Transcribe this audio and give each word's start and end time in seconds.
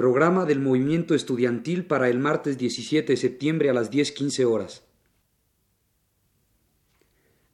Programa 0.00 0.46
del 0.46 0.60
movimiento 0.60 1.14
estudiantil 1.14 1.84
para 1.84 2.08
el 2.08 2.18
martes 2.18 2.56
17 2.56 3.12
de 3.12 3.16
septiembre 3.18 3.68
a 3.68 3.74
las 3.74 3.90
10.15 3.90 4.50
horas. 4.50 4.82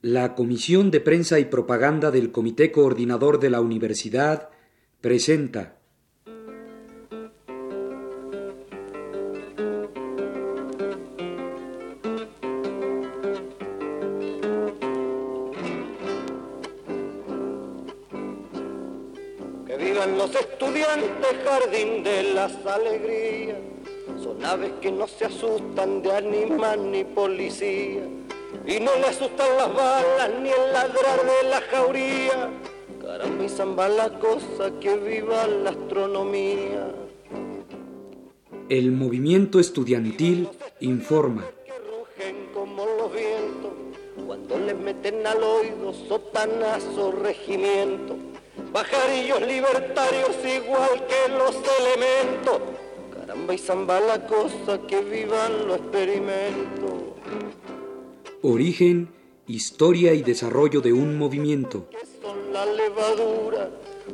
La 0.00 0.36
Comisión 0.36 0.92
de 0.92 1.00
Prensa 1.00 1.40
y 1.40 1.46
Propaganda 1.46 2.12
del 2.12 2.30
Comité 2.30 2.70
Coordinador 2.70 3.40
de 3.40 3.50
la 3.50 3.60
Universidad 3.60 4.50
presenta 5.00 5.80
jardín 21.76 22.02
de 22.02 22.34
las 22.34 22.54
alegrías. 22.66 23.58
Son 24.22 24.44
aves 24.44 24.72
que 24.80 24.90
no 24.90 25.06
se 25.06 25.26
asustan 25.26 26.02
de 26.02 26.12
animal 26.12 26.90
ni 26.90 27.04
policía. 27.04 28.02
Y 28.66 28.80
no 28.80 28.94
le 28.96 29.06
asustan 29.06 29.56
las 29.56 29.74
balas 29.74 30.30
ni 30.42 30.50
el 30.50 30.72
ladrar 30.72 31.20
de 31.24 31.48
la 31.48 31.60
jauría. 31.70 32.50
Caramba 33.00 33.44
y 33.44 33.48
zamba 33.48 33.88
la 33.88 34.18
cosa 34.18 34.72
que 34.80 34.96
viva 34.96 35.46
la 35.46 35.70
astronomía. 35.70 36.92
El 38.68 38.92
movimiento 38.92 39.60
estudiantil 39.60 40.48
informa. 40.80 41.44
Que 41.64 41.72
rugen 41.78 42.48
como 42.52 42.84
los 42.84 43.12
vientos 43.12 43.72
cuando 44.26 44.58
les 44.58 44.76
meten 44.76 45.24
al 45.24 45.42
oído 45.42 45.92
sotanazo 46.08 47.12
regimiento 47.12 48.16
pajarillos 48.72 49.40
libertarios 49.42 50.36
igual 50.44 51.06
que 51.06 51.32
los 51.32 51.56
elementos. 51.80 52.60
Caramba 53.14 53.54
y 53.54 53.58
zamba 53.58 54.00
la 54.00 54.26
cosa 54.26 54.80
que 54.86 55.00
vivan 55.00 55.66
los 55.66 55.78
experimentos. 55.78 56.92
Origen, 58.42 59.08
historia 59.46 60.14
y 60.14 60.22
desarrollo 60.22 60.80
de 60.80 60.92
un 60.92 61.18
movimiento. 61.18 61.88
Que 61.90 62.06
son 62.22 62.52
la 62.52 62.66
levadura 62.66 63.70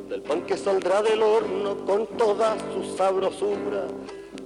del 0.08 0.23
pan 0.23 0.42
que 0.42 0.56
saldrá 0.56 1.03
del 1.03 1.23
horno 1.23 1.84
con 1.84 2.06
toda 2.17 2.56
su 2.73 2.97
sabrosura. 2.97 3.86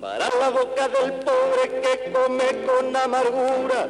Para 0.00 0.28
la 0.38 0.50
boca 0.50 0.88
del 0.88 1.12
pobre 1.20 1.80
que 1.82 2.12
come 2.12 2.64
con 2.66 2.94
amargura. 2.94 3.88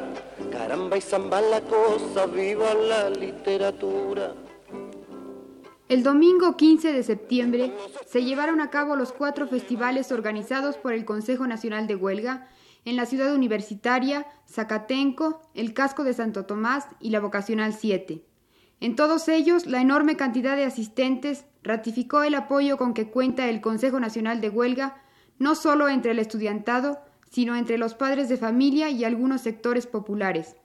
Caramba 0.50 0.96
y 0.96 1.00
zamba 1.00 1.40
la 1.40 1.60
cosa, 1.62 2.26
viva 2.26 2.74
la 2.74 3.10
literatura. 3.10 4.34
El 5.88 6.02
domingo 6.02 6.56
15 6.56 6.92
de 6.92 7.04
septiembre 7.04 7.72
se 8.08 8.24
llevaron 8.24 8.60
a 8.60 8.70
cabo 8.70 8.96
los 8.96 9.12
cuatro 9.12 9.46
festivales 9.46 10.10
organizados 10.10 10.76
por 10.76 10.92
el 10.92 11.04
Consejo 11.04 11.46
Nacional 11.46 11.86
de 11.86 11.94
Huelga 11.94 12.48
en 12.84 12.96
la 12.96 13.06
ciudad 13.06 13.32
universitaria, 13.32 14.26
Zacatenco, 14.50 15.42
el 15.54 15.74
casco 15.74 16.02
de 16.02 16.12
Santo 16.12 16.44
Tomás 16.44 16.88
y 16.98 17.10
la 17.10 17.20
Vocacional 17.20 17.72
7. 17.72 18.24
En 18.80 18.96
todos 18.96 19.28
ellos, 19.28 19.66
la 19.66 19.80
enorme 19.80 20.16
cantidad 20.16 20.56
de 20.56 20.64
asistentes 20.64 21.44
ratificó 21.62 22.24
el 22.24 22.34
apoyo 22.34 22.76
con 22.78 22.92
que 22.92 23.08
cuenta 23.08 23.48
el 23.48 23.60
Consejo 23.60 24.00
Nacional 24.00 24.40
de 24.40 24.48
Huelga, 24.48 25.00
no 25.38 25.54
solo 25.54 25.88
entre 25.88 26.10
el 26.10 26.18
estudiantado, 26.18 26.98
sino 27.30 27.54
entre 27.54 27.78
los 27.78 27.94
padres 27.94 28.28
de 28.28 28.36
familia 28.36 28.90
y 28.90 29.04
algunos 29.04 29.42
sectores 29.42 29.86
populares. 29.86 30.56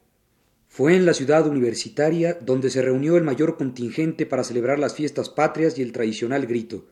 Fue 0.73 0.95
en 0.95 1.05
la 1.05 1.13
ciudad 1.13 1.45
universitaria 1.47 2.37
donde 2.39 2.69
se 2.69 2.81
reunió 2.81 3.17
el 3.17 3.25
mayor 3.25 3.57
contingente 3.57 4.25
para 4.25 4.45
celebrar 4.45 4.79
las 4.79 4.95
fiestas 4.95 5.27
patrias 5.27 5.77
y 5.77 5.81
el 5.81 5.91
tradicional 5.91 6.47
grito. 6.47 6.85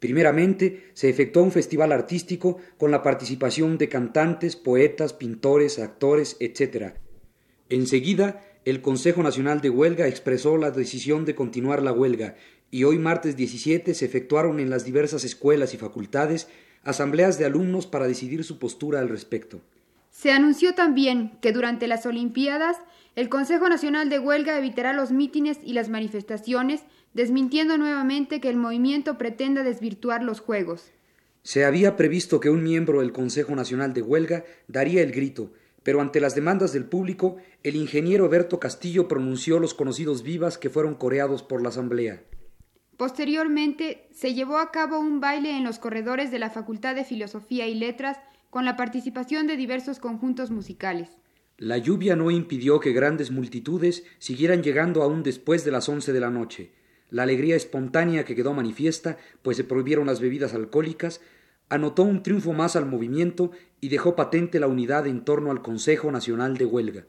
Primeramente, 0.00 0.90
se 0.94 1.08
efectuó 1.08 1.44
un 1.44 1.52
festival 1.52 1.92
artístico 1.92 2.58
con 2.78 2.90
la 2.90 3.04
participación 3.04 3.78
de 3.78 3.88
cantantes, 3.88 4.56
poetas, 4.56 5.12
pintores, 5.12 5.78
actores, 5.78 6.36
etc. 6.40 6.94
Enseguida, 7.68 8.42
el 8.64 8.82
Consejo 8.82 9.22
Nacional 9.22 9.60
de 9.60 9.70
Huelga 9.70 10.08
expresó 10.08 10.56
la 10.56 10.72
decisión 10.72 11.24
de 11.24 11.36
continuar 11.36 11.80
la 11.80 11.92
huelga 11.92 12.34
y 12.72 12.82
hoy 12.82 12.98
martes 12.98 13.36
17 13.36 13.94
se 13.94 14.04
efectuaron 14.04 14.58
en 14.58 14.68
las 14.68 14.84
diversas 14.84 15.22
escuelas 15.22 15.74
y 15.74 15.76
facultades 15.76 16.48
asambleas 16.82 17.38
de 17.38 17.44
alumnos 17.44 17.86
para 17.86 18.08
decidir 18.08 18.42
su 18.42 18.58
postura 18.58 18.98
al 18.98 19.08
respecto. 19.08 19.60
Se 20.12 20.30
anunció 20.30 20.74
también 20.74 21.32
que 21.40 21.50
durante 21.50 21.88
las 21.88 22.06
Olimpiadas 22.06 22.76
el 23.16 23.28
Consejo 23.28 23.68
Nacional 23.68 24.08
de 24.08 24.18
Huelga 24.18 24.56
evitará 24.56 24.92
los 24.92 25.10
mítines 25.10 25.58
y 25.64 25.72
las 25.72 25.88
manifestaciones, 25.88 26.82
desmintiendo 27.14 27.76
nuevamente 27.76 28.40
que 28.40 28.48
el 28.48 28.56
movimiento 28.56 29.18
pretenda 29.18 29.64
desvirtuar 29.64 30.22
los 30.22 30.40
Juegos. 30.40 30.92
Se 31.42 31.64
había 31.64 31.96
previsto 31.96 32.40
que 32.40 32.50
un 32.50 32.62
miembro 32.62 33.00
del 33.00 33.12
Consejo 33.12 33.56
Nacional 33.56 33.94
de 33.94 34.02
Huelga 34.02 34.44
daría 34.68 35.02
el 35.02 35.12
grito, 35.12 35.52
pero 35.82 36.00
ante 36.00 36.20
las 36.20 36.34
demandas 36.34 36.72
del 36.72 36.84
público, 36.84 37.38
el 37.62 37.74
ingeniero 37.74 38.28
Berto 38.28 38.60
Castillo 38.60 39.08
pronunció 39.08 39.58
los 39.58 39.74
conocidos 39.74 40.22
vivas 40.22 40.56
que 40.56 40.70
fueron 40.70 40.94
coreados 40.94 41.42
por 41.42 41.62
la 41.62 41.70
Asamblea. 41.70 42.22
Posteriormente, 42.96 44.06
se 44.12 44.34
llevó 44.34 44.58
a 44.58 44.70
cabo 44.70 45.00
un 45.00 45.20
baile 45.20 45.56
en 45.56 45.64
los 45.64 45.78
corredores 45.78 46.30
de 46.30 46.38
la 46.38 46.50
Facultad 46.50 46.94
de 46.94 47.04
Filosofía 47.04 47.66
y 47.66 47.74
Letras 47.74 48.18
con 48.52 48.66
la 48.66 48.76
participación 48.76 49.46
de 49.46 49.56
diversos 49.56 49.98
conjuntos 49.98 50.50
musicales. 50.50 51.16
La 51.56 51.78
lluvia 51.78 52.16
no 52.16 52.30
impidió 52.30 52.80
que 52.80 52.92
grandes 52.92 53.30
multitudes 53.30 54.04
siguieran 54.18 54.62
llegando 54.62 55.02
aún 55.02 55.22
después 55.22 55.64
de 55.64 55.70
las 55.70 55.88
once 55.88 56.12
de 56.12 56.20
la 56.20 56.28
noche. 56.28 56.70
La 57.08 57.22
alegría 57.22 57.56
espontánea 57.56 58.26
que 58.26 58.34
quedó 58.34 58.52
manifiesta, 58.52 59.16
pues 59.40 59.56
se 59.56 59.64
prohibieron 59.64 60.06
las 60.06 60.20
bebidas 60.20 60.52
alcohólicas, 60.52 61.22
anotó 61.70 62.02
un 62.02 62.22
triunfo 62.22 62.52
más 62.52 62.76
al 62.76 62.84
movimiento 62.84 63.52
y 63.80 63.88
dejó 63.88 64.16
patente 64.16 64.60
la 64.60 64.66
unidad 64.66 65.06
en 65.06 65.24
torno 65.24 65.50
al 65.50 65.62
Consejo 65.62 66.12
Nacional 66.12 66.58
de 66.58 66.66
Huelga. 66.66 67.06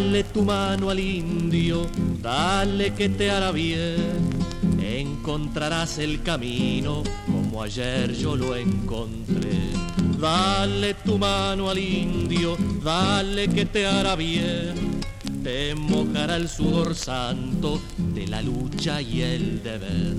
Dale 0.00 0.24
tu 0.24 0.42
mano 0.42 0.88
al 0.88 0.98
indio, 0.98 1.86
dale 2.22 2.94
que 2.94 3.10
te 3.10 3.30
hará 3.30 3.52
bien. 3.52 4.30
Encontrarás 4.82 5.98
el 5.98 6.22
camino 6.22 7.02
como 7.26 7.62
ayer 7.62 8.14
yo 8.14 8.34
lo 8.34 8.56
encontré. 8.56 9.58
Dale 10.18 10.94
tu 10.94 11.18
mano 11.18 11.68
al 11.68 11.78
indio, 11.78 12.56
dale 12.82 13.48
que 13.48 13.66
te 13.66 13.86
hará 13.86 14.16
bien. 14.16 15.02
Te 15.44 15.74
mojará 15.74 16.36
el 16.36 16.48
sudor 16.48 16.94
santo 16.94 17.78
de 17.98 18.26
la 18.26 18.40
lucha 18.40 19.02
y 19.02 19.20
el 19.20 19.62
deber. 19.62 20.16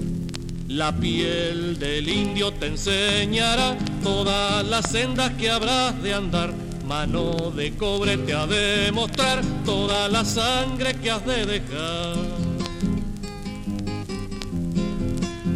La 0.67 0.95
piel 0.95 1.79
del 1.79 2.07
indio 2.07 2.53
te 2.53 2.67
enseñará 2.67 3.75
todas 4.03 4.63
las 4.63 4.91
sendas 4.91 5.31
que 5.33 5.49
habrás 5.49 6.01
de 6.03 6.13
andar 6.13 6.70
mano 6.91 7.51
de 7.55 7.71
cobre 7.77 8.17
te 8.17 8.33
ha 8.33 8.45
de 8.45 8.91
mostrar 8.91 9.41
toda 9.63 10.09
la 10.09 10.25
sangre 10.25 10.93
que 10.95 11.09
has 11.09 11.25
de 11.25 11.45
dejar. 11.45 12.17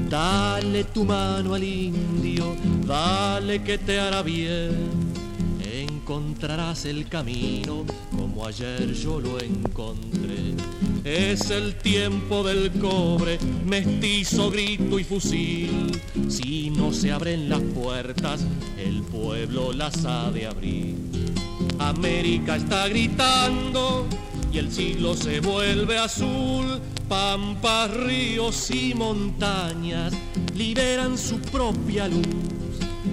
Dale 0.10 0.86
tu 0.86 1.04
mano 1.04 1.54
al 1.54 1.62
indio, 1.62 2.56
dale 2.88 3.62
que 3.64 3.78
te 3.78 4.00
hará 4.00 4.22
bien. 4.22 4.96
Encontrarás 5.74 6.86
el 6.86 7.10
camino 7.10 7.84
como 8.16 8.46
ayer 8.46 8.94
yo 8.94 9.20
lo 9.20 9.38
encontré. 9.42 10.56
Es 11.04 11.52
el 11.52 11.76
tiempo 11.76 12.44
del 12.44 12.72
cobre, 12.80 13.40
mestizo, 13.66 14.50
grito 14.52 14.98
y 14.98 15.04
fusil. 15.04 16.02
Si 16.30 16.70
no 16.70 16.94
se 16.94 17.12
abren 17.12 17.50
las 17.50 17.62
puertas, 17.62 18.46
el 18.78 19.02
pueblo 19.02 19.74
las 19.74 20.06
ha 20.06 20.32
de 20.32 20.48
abrir. 20.48 21.25
América 21.80 22.56
está 22.56 22.88
gritando 22.88 24.08
y 24.52 24.58
el 24.58 24.72
cielo 24.72 25.16
se 25.16 25.40
vuelve 25.40 25.98
azul. 25.98 26.80
Pampas, 27.10 27.92
ríos 27.92 28.72
y 28.72 28.94
montañas 28.96 30.14
liberan 30.56 31.18
su 31.18 31.40
propia 31.40 32.08
luz. 32.08 32.26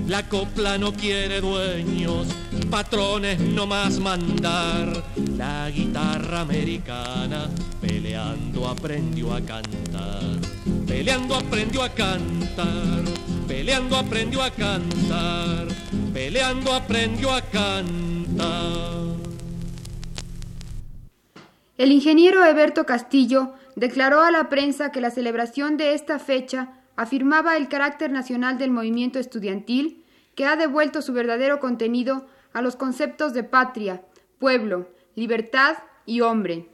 La 0.08 0.28
copla 0.28 0.78
no 0.78 0.92
quiere 0.92 1.40
dueños, 1.40 2.26
patrones 2.70 3.38
no 3.38 3.66
más 3.66 3.98
mandar. 3.98 5.04
La 5.36 5.70
guitarra 5.70 6.40
americana 6.40 7.48
peleando 7.80 8.68
aprendió 8.68 9.34
a 9.34 9.40
cantar. 9.40 10.38
Peleando 10.86 11.34
aprendió 11.34 11.82
a 11.82 11.88
cantar. 11.90 13.02
Peleando 13.46 13.96
aprendió 13.96 14.42
a 14.42 14.50
cantar. 14.50 15.68
Peleando 16.12 16.74
aprendió 16.74 17.32
a 17.32 17.40
cantar. 17.40 18.92
El 21.78 21.90
ingeniero 21.90 22.44
Eberto 22.44 22.84
Castillo 22.84 23.54
declaró 23.76 24.20
a 24.20 24.30
la 24.30 24.50
prensa 24.50 24.92
que 24.92 25.00
la 25.00 25.10
celebración 25.10 25.78
de 25.78 25.94
esta 25.94 26.18
fecha 26.18 26.82
afirmaba 26.96 27.56
el 27.56 27.68
carácter 27.68 28.10
nacional 28.10 28.58
del 28.58 28.70
movimiento 28.70 29.18
estudiantil 29.18 30.04
que 30.34 30.44
ha 30.44 30.56
devuelto 30.56 31.00
su 31.00 31.14
verdadero 31.14 31.60
contenido 31.60 32.26
a 32.52 32.60
los 32.60 32.76
conceptos 32.76 33.32
de 33.32 33.44
patria, 33.44 34.02
pueblo, 34.38 34.90
libertad 35.14 35.78
y 36.04 36.20
hombre. 36.20 36.66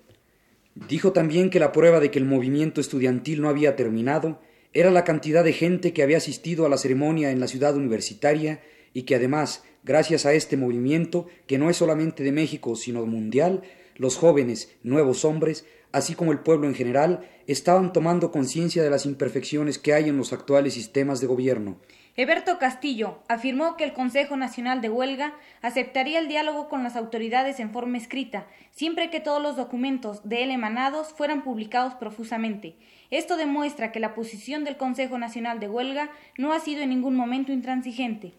Dijo 0.75 1.13
también 1.13 1.51
que 1.51 1.61
la 1.61 1.71
prueba 1.71 2.01
de 2.01 2.11
que 2.11 2.19
el 2.19 2.25
movimiento 2.25 2.81
estudiantil 2.81 3.41
no 3.41 3.49
había 3.49 3.77
terminado 3.77 4.41
era 4.73 4.91
la 4.91 5.05
cantidad 5.05 5.45
de 5.45 5.53
gente 5.53 5.93
que 5.93 6.03
había 6.03 6.17
asistido 6.17 6.67
a 6.67 6.69
la 6.69 6.77
ceremonia 6.77 7.31
en 7.31 7.39
la 7.41 7.47
ciudad 7.47 7.77
universitaria 7.77 8.61
y 8.93 9.03
que 9.03 9.15
además, 9.15 9.65
gracias 9.85 10.27
a 10.27 10.33
este 10.33 10.57
movimiento, 10.57 11.27
que 11.47 11.59
no 11.59 11.71
es 11.71 11.77
solamente 11.77 12.23
de 12.23 12.33
México, 12.33 12.77
sino 12.77 13.05
mundial, 13.07 13.63
los 13.97 14.17
jóvenes, 14.17 14.77
nuevos 14.83 15.25
hombres, 15.25 15.67
así 15.93 16.15
como 16.15 16.33
el 16.33 16.41
pueblo 16.41 16.67
en 16.67 16.75
general, 16.75 17.29
estaban 17.47 17.93
tomando 17.93 18.31
conciencia 18.31 18.83
de 18.83 18.91
las 18.91 19.07
imperfecciones 19.07 19.79
que 19.79 19.95
hay 19.95 20.09
en 20.09 20.17
los 20.17 20.33
actuales 20.33 20.75
sistemas 20.75 21.21
de 21.21 21.27
gobierno. 21.27 21.81
Eberto 22.17 22.59
Castillo 22.59 23.23
afirmó 23.29 23.77
que 23.77 23.85
el 23.85 23.93
Consejo 23.93 24.37
Nacional 24.37 24.81
de 24.81 24.91
Huelga 24.91 25.35
aceptaría 25.63 26.19
el 26.19 26.27
diálogo 26.27 26.69
con 26.69 26.83
las 26.83 26.97
autoridades 26.97 27.61
en 27.61 27.71
forma 27.71 27.97
escrita, 27.97 28.49
siempre 28.73 29.09
que 29.09 29.21
todos 29.21 29.41
los 29.41 29.57
documentos 29.57 30.29
de 30.29 30.43
él 30.43 30.51
emanados 30.51 31.11
fueran 31.17 31.45
publicados 31.45 31.95
profusamente. 31.95 32.75
Esto 33.11 33.37
demuestra 33.37 33.93
que 33.93 34.01
la 34.01 34.15
posición 34.15 34.65
del 34.65 34.77
Consejo 34.77 35.17
Nacional 35.17 35.61
de 35.61 35.69
Huelga 35.69 36.11
no 36.37 36.53
ha 36.53 36.59
sido 36.59 36.83
en 36.83 36.91
ningún 36.91 37.15
momento 37.15 37.53
intransigente. 37.53 38.35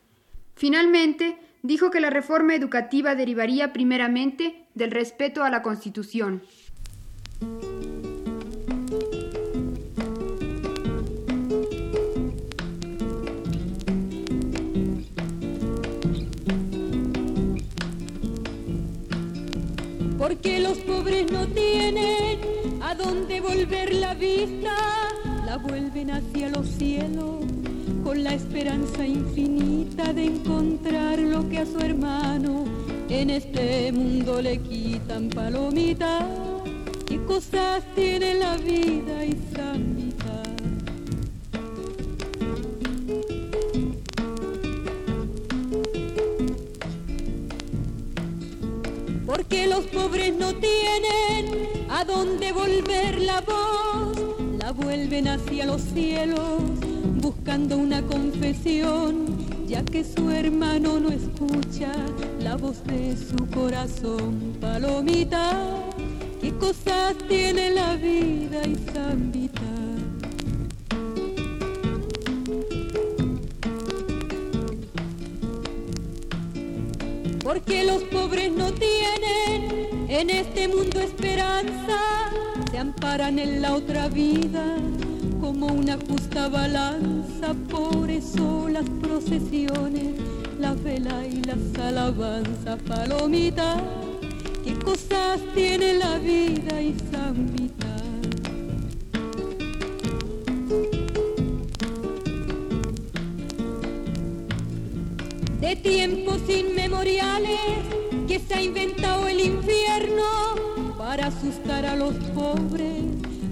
Finalmente, 0.59 1.37
dijo 1.63 1.89
que 1.89 2.01
la 2.01 2.09
reforma 2.09 2.53
educativa 2.53 3.15
derivaría 3.15 3.71
primeramente 3.71 4.65
del 4.73 4.91
respeto 4.91 5.45
a 5.45 5.49
la 5.49 5.61
Constitución. 5.61 6.43
Porque 20.17 20.59
los 20.59 20.77
pobres 20.79 21.31
no 21.31 21.47
tienen 21.47 22.83
a 22.83 22.95
dónde 22.95 23.39
volver 23.39 23.93
la 23.93 24.13
vista, 24.13 24.75
la 25.45 25.55
vuelven 25.55 26.11
hacia 26.11 26.49
los 26.49 26.67
cielos 26.67 27.58
con 28.09 28.23
la 28.23 28.33
esperanza 28.33 29.05
infinita 29.05 30.11
de 30.13 30.25
encontrar 30.25 31.19
lo 31.19 31.47
que 31.47 31.59
a 31.59 31.65
su 31.67 31.77
hermano 31.77 32.65
en 33.07 33.29
este 33.29 33.91
mundo 33.91 34.41
le 34.41 34.57
quitan 34.57 35.29
palomita. 35.29 36.27
¿Qué 37.05 37.23
cosas 37.25 37.83
tiene 37.93 38.33
la 38.33 38.57
vida 38.57 39.25
y? 39.25 39.37
Porque 49.27 49.67
los 49.67 49.85
pobres 49.85 50.33
no 50.33 50.51
tienen 50.55 51.67
a 51.91 52.03
dónde 52.03 52.51
volver 52.53 53.21
la 53.21 53.41
voz, 53.41 54.17
la 54.57 54.71
vuelven 54.71 55.27
hacia 55.27 55.67
los 55.67 55.83
cielos 55.93 56.88
buscando 57.29 57.77
una 57.77 58.01
confesión, 58.01 59.27
ya 59.67 59.83
que 59.83 60.03
su 60.03 60.31
hermano 60.31 60.99
no 60.99 61.09
escucha 61.09 61.91
la 62.41 62.55
voz 62.55 62.83
de 62.85 63.15
su 63.15 63.45
corazón. 63.53 64.57
Palomita, 64.59 65.55
qué 66.41 66.51
cosas 66.55 67.15
tiene 67.27 67.69
la 67.69 67.95
vida 67.97 68.61
y 68.65 68.75
zambita. 68.91 69.61
Porque 77.43 77.83
los 77.83 78.01
pobres 78.05 78.51
no 78.51 78.71
tienen 78.73 80.07
en 80.09 80.31
este 80.31 80.67
mundo 80.67 80.99
esperanza, 80.99 81.99
se 82.71 82.79
amparan 82.79 83.37
en 83.37 83.61
la 83.61 83.75
otra 83.75 84.07
vida 84.07 84.77
como 85.59 85.73
una 85.73 85.97
justa 86.07 86.47
balanza, 86.47 87.53
por 87.69 88.09
eso 88.09 88.69
las 88.69 88.89
procesiones, 89.01 90.13
la 90.57 90.73
vela 90.73 91.25
y 91.27 91.41
las 91.43 91.57
alabanzas, 91.77 92.81
palomita, 92.87 93.75
qué 94.63 94.73
cosas 94.75 95.41
tiene 95.53 95.95
la 95.95 96.17
vida 96.19 96.81
y 96.81 96.95
zambita. 97.11 97.87
De 105.59 105.75
tiempos 105.75 106.41
inmemoriales 106.47 107.59
que 108.27 108.39
se 108.39 108.53
ha 108.53 108.61
inventado 108.61 109.27
el 109.27 109.41
infierno 109.41 110.23
para 110.97 111.27
asustar 111.27 111.85
a 111.85 111.95
los 111.97 112.13
pobres 112.33 113.03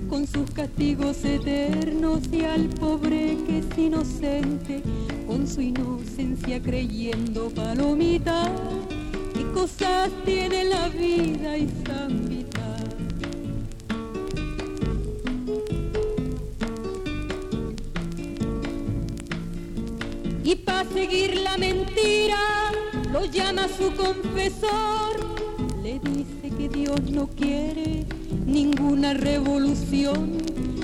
con 0.09 0.25
sus 0.25 0.49
castigos 0.51 1.23
eternos 1.25 2.21
y 2.31 2.43
al 2.43 2.69
pobre 2.69 3.37
que 3.45 3.59
es 3.59 3.77
inocente, 3.77 4.81
con 5.25 5.47
su 5.47 5.61
inocencia 5.61 6.61
creyendo 6.61 7.49
palomita, 7.49 8.49
qué 9.33 9.43
cosas 9.51 10.09
tiene 10.23 10.65
la 10.65 10.87
vida 10.89 11.57
y 11.57 11.67
zambita. 11.85 12.77
Y 20.43 20.55
para 20.55 20.89
seguir 20.89 21.35
la 21.41 21.57
mentira, 21.57 22.71
lo 23.11 23.25
llama 23.25 23.67
su 23.67 23.91
confesor, 23.95 25.19
le 25.83 25.99
dice 25.99 26.55
que 26.57 26.69
Dios 26.69 27.01
no 27.09 27.27
quiere 27.27 28.05
ninguna 28.47 29.13
revolución, 29.13 30.37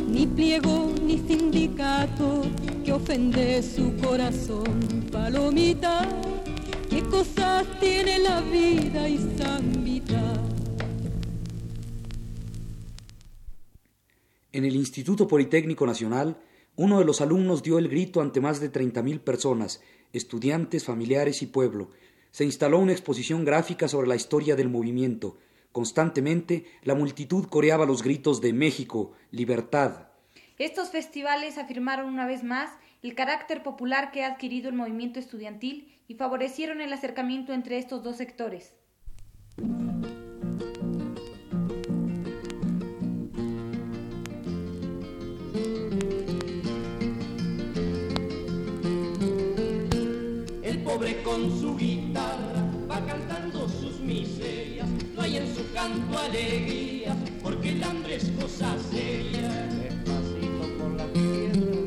ni 0.10 0.27
pliego 0.27 0.94
ni 1.01 1.18
sindicato 1.18 2.44
que 2.83 2.92
ofende 2.92 3.63
su 3.63 3.95
corazón. 3.95 5.07
Palomita, 5.12 6.07
qué 6.89 7.01
cosas 7.04 7.65
tiene 7.80 8.19
la 8.19 8.42
vida 8.42 9.08
y 9.08 9.17
zambita. 9.38 10.34
En 14.51 14.65
el 14.65 14.75
Instituto 14.75 15.27
Politécnico 15.27 15.88
Nacional, 15.88 16.38
uno 16.75 17.00
de 17.00 17.05
los 17.05 17.22
alumnos 17.22 17.63
dio 17.63 17.79
el 17.79 17.88
grito 17.88 18.22
ante 18.22 18.41
más 18.41 18.60
de 18.60 18.72
30.000 18.72 19.20
personas, 19.22 19.82
estudiantes, 20.12 20.84
familiares 20.84 21.41
y 21.41 21.48
pueblo. 21.48 21.89
Se 22.32 22.43
instaló 22.43 22.79
una 22.79 22.91
exposición 22.91 23.46
gráfica 23.46 23.88
sobre 23.88 24.08
la 24.08 24.15
historia 24.15 24.55
del 24.55 24.70
movimiento, 24.70 25.38
Constantemente 25.74 26.65
la 26.84 26.94
multitud 26.94 27.48
coreaba 27.48 27.88
los 27.88 28.03
gritos 28.03 28.42
de 28.42 28.53
México, 28.53 29.13
libertad. 29.32 30.08
Estos 30.60 30.92
festivales 30.92 31.58
afirmaron 31.58 32.10
una 32.10 32.27
vez 32.27 32.44
más 32.44 32.70
el 33.01 33.15
carácter 33.15 33.63
popular 33.63 34.12
que 34.12 34.24
ha 34.24 34.27
adquirido 34.27 34.70
el 34.70 34.75
movimiento 34.75 35.20
estudiantil 35.20 36.00
y 36.08 36.13
favorecieron 36.13 36.80
el 36.80 36.94
acercamiento 36.94 37.53
entre 37.53 37.80
estos 37.80 38.03
dos 38.03 38.18
sectores. 38.18 38.75
El 50.62 50.84
pobre 50.84 51.24
con 51.24 51.60
su 51.60 51.75
guitarra 51.75 52.72
va 52.88 53.03
cantando 53.08 53.68
sus 53.68 54.00
miserias 54.00 54.73
hay 55.24 55.38
en 55.38 55.56
su 55.56 55.72
canto 55.74 56.20
alegría, 56.20 57.15
porque 57.42 57.70
el 57.70 57.84
hambre 57.84 58.15
es 58.15 58.30
cosa 58.39 58.75
seria. 58.92 59.50
Despacito 59.82 60.77
por 60.77 60.92
la 60.98 61.06
tierra. 61.13 61.77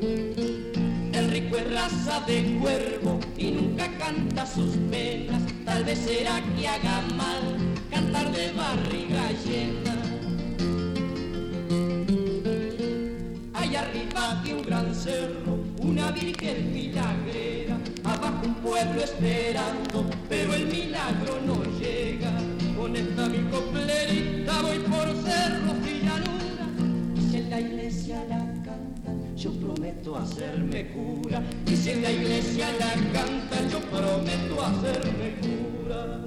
El 1.13 1.31
rico 1.31 1.57
es 1.59 1.71
raza 1.71 2.21
de 2.27 2.59
cuervo 2.59 3.21
y 3.37 3.51
nunca 3.51 3.89
canta 3.99 4.47
sus 4.47 4.71
penas. 4.91 5.43
Tal 5.67 5.85
vez 5.85 5.99
será 5.99 6.43
que 6.57 6.67
haga 6.67 7.03
mal 7.15 7.57
cantar 7.91 8.33
de 8.33 8.53
barriga 8.53 9.31
llena. 9.45 9.97
Allá 13.53 13.81
arriba 13.83 14.43
de 14.45 14.55
un 14.55 14.63
gran 14.63 14.95
cerro, 14.95 15.59
una 15.81 16.11
virgen 16.11 16.73
milagrera, 16.73 17.77
abajo 18.03 18.47
un 18.47 18.55
pueblo 18.55 19.03
esperando, 19.03 20.09
pero 20.27 20.55
el 20.55 20.67
milagro 20.69 21.39
no 21.45 21.63
llega 21.65 21.76
con 22.87 22.95
esta 22.95 23.29
mi 23.29 23.39
coplerita 23.51 24.63
voy 24.63 24.79
por 24.79 25.09
cerros 25.25 25.77
y 25.85 26.05
llanuras. 26.05 26.71
Y 27.17 27.21
si 27.21 27.37
en 27.39 27.51
la 27.51 27.61
iglesia 27.61 28.25
la 28.29 28.39
cantan, 28.63 29.37
yo 29.37 29.51
prometo 29.55 30.17
hacerme 30.17 30.87
cura. 30.93 31.43
Y 31.67 31.77
si 31.77 31.91
en 31.91 32.03
la 32.03 32.13
iglesia 32.13 32.69
la 32.79 32.93
cantan, 33.13 33.71
yo 33.71 33.81
prometo 33.81 34.63
hacerme 34.63 35.35
cura. 35.43 36.21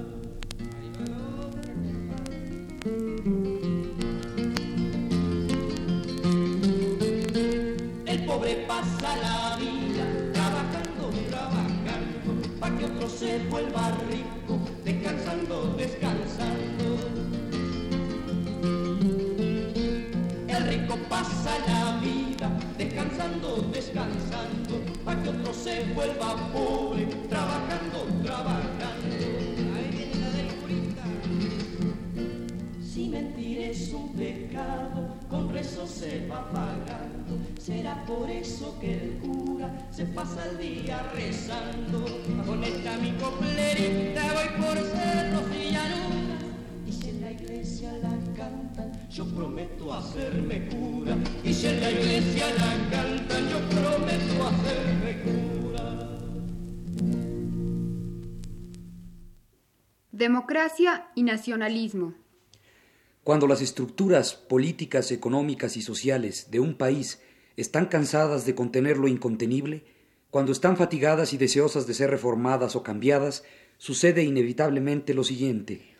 El 8.05 8.25
pobre 8.25 8.65
pasa 8.67 9.15
la 9.15 9.57
vida 9.57 10.05
trabajando, 10.33 11.09
trabajando, 11.29 12.59
para 12.59 12.77
que 12.77 12.85
otro 12.85 13.07
se 13.07 13.39
vuelva 13.49 13.91
rico 14.09 14.38
descansando, 15.29 15.75
descansando. 15.77 16.97
El 20.47 20.67
rico 20.67 20.97
pasa 21.07 21.51
la 21.67 21.99
vida 21.99 22.49
descansando, 22.77 23.69
descansando, 23.71 24.81
para 25.05 25.21
que 25.21 25.29
otro 25.29 25.53
se 25.53 25.83
vuelva 25.93 26.35
pobre, 26.51 27.05
trabajando, 27.29 28.07
trabajando. 28.23 28.78
Mentir 33.21 33.59
es 33.59 33.93
un 33.93 34.13
pecado, 34.13 35.17
con 35.29 35.51
rezo 35.53 35.85
se 35.85 36.27
va 36.27 36.49
pagando. 36.51 37.37
Será 37.59 38.03
por 38.05 38.29
eso 38.29 38.77
que 38.79 38.93
el 38.93 39.17
cura 39.17 39.69
se 39.91 40.05
pasa 40.05 40.45
el 40.49 40.57
día 40.57 40.97
rezando. 41.13 42.05
Con 42.45 42.63
esta 42.63 42.97
mi 42.97 43.11
coplerita 43.23 44.23
voy 44.33 44.49
por 44.63 44.77
cerros 44.77 45.43
y 45.53 45.73
llanuras. 45.73 46.43
Y 46.87 46.91
si 46.91 47.09
en 47.09 47.21
la 47.21 47.31
iglesia 47.31 47.91
la 47.97 48.15
cantan, 48.37 49.09
yo 49.09 49.25
prometo 49.25 49.93
hacerme 49.93 50.67
cura. 50.69 51.17
Y 51.43 51.53
si 51.53 51.67
en 51.67 51.81
la 51.81 51.91
iglesia 51.91 52.45
la 52.57 52.71
cantan, 52.89 53.49
yo 53.49 53.59
prometo 53.69 54.47
hacerme 54.47 55.11
cura. 55.23 55.39
Democracia 60.11 61.07
y 61.15 61.23
nacionalismo. 61.23 62.13
Cuando 63.23 63.47
las 63.47 63.61
estructuras 63.61 64.33
políticas, 64.33 65.11
económicas 65.11 65.77
y 65.77 65.81
sociales 65.81 66.49
de 66.51 66.59
un 66.59 66.75
país 66.75 67.21
están 67.57 67.87
cansadas 67.87 68.45
de 68.45 68.55
contener 68.55 68.97
lo 68.97 69.07
incontenible, 69.07 69.83
cuando 70.31 70.51
están 70.51 70.77
fatigadas 70.77 71.33
y 71.33 71.37
deseosas 71.37 71.85
de 71.85 71.93
ser 71.93 72.09
reformadas 72.09 72.75
o 72.75 72.83
cambiadas, 72.83 73.43
sucede 73.77 74.23
inevitablemente 74.23 75.13
lo 75.13 75.23
siguiente. 75.23 75.95